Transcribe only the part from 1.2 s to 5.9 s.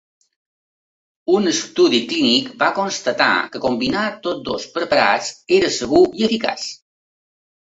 Un estudi clínic va constatar que combinar tots dos preparats era